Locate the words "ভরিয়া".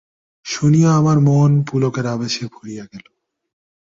2.47-2.85